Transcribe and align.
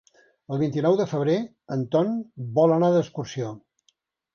El 0.55 0.59
vint-i-nou 0.61 0.97
de 1.01 1.07
febrer 1.11 1.37
en 1.77 1.85
Ton 1.95 2.13
vol 2.59 2.77
anar 2.81 2.95
d'excursió. 2.99 3.57